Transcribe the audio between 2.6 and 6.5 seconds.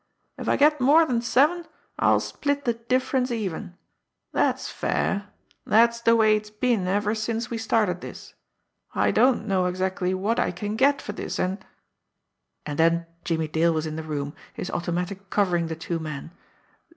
the difference even. That's fair. That's the way it's